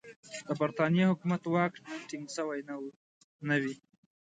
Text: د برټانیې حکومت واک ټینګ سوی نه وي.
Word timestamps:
د 0.47 0.49
برټانیې 0.59 1.05
حکومت 1.11 1.41
واک 1.47 1.73
ټینګ 2.09 2.25
سوی 2.35 2.59
نه 3.47 3.55
وي. 3.61 3.75